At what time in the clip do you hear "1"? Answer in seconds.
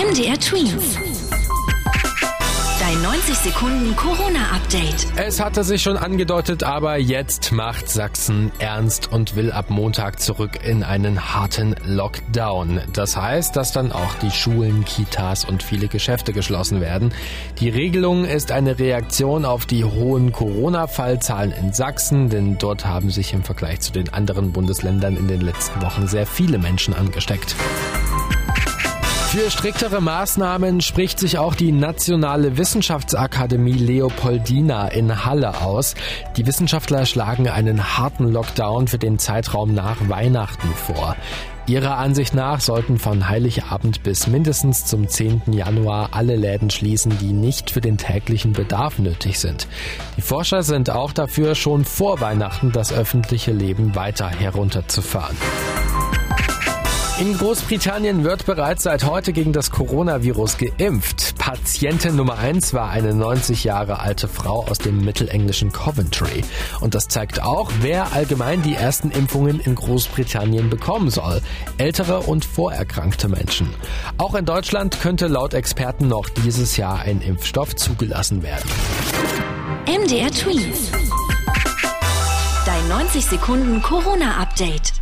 62.38-62.72